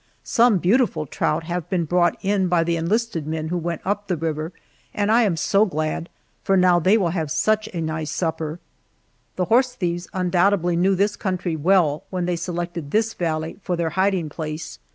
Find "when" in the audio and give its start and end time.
12.09-12.25